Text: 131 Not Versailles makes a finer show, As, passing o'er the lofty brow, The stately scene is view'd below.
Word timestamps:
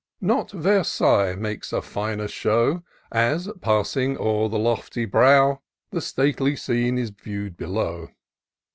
131 0.21 0.35
Not 0.35 0.63
Versailles 0.79 1.35
makes 1.35 1.71
a 1.71 1.79
finer 1.79 2.27
show, 2.27 2.81
As, 3.11 3.47
passing 3.61 4.17
o'er 4.17 4.49
the 4.49 4.57
lofty 4.57 5.05
brow, 5.05 5.61
The 5.91 6.01
stately 6.01 6.55
scene 6.55 6.97
is 6.97 7.11
view'd 7.11 7.55
below. 7.55 8.09